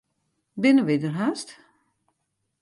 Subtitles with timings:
[0.61, 1.49] Binne wy der hast?